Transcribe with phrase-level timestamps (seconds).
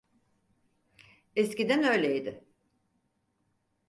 [1.35, 2.43] Eskiden öyleydi.